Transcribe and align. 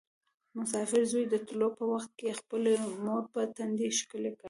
مسافر 0.57 1.01
زوی 1.11 1.25
د 1.29 1.35
تلو 1.47 1.67
په 1.77 1.83
وخت 1.93 2.11
کې 2.19 2.37
خپلې 2.39 2.73
مور 3.03 3.23
په 3.33 3.41
تندي 3.55 3.87
ښکل 3.97 4.23
کړ. 4.35 4.39